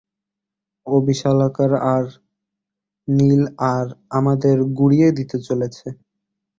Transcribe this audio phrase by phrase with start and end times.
[0.87, 2.05] ও বিশালাকার আর
[3.07, 3.43] নীল
[3.73, 3.85] আর
[4.17, 5.87] আমাদের গুঁড়িয়ে দিতে চলেছে।